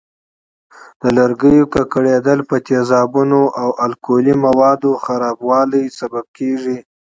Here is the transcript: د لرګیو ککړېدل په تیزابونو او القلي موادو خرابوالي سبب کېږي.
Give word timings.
د 1.01 1.03
لرګیو 1.17 1.69
ککړېدل 1.73 2.39
په 2.49 2.55
تیزابونو 2.67 3.41
او 3.61 3.69
القلي 3.85 4.35
موادو 4.45 4.91
خرابوالي 5.03 5.83
سبب 5.99 6.25
کېږي. 6.37 6.77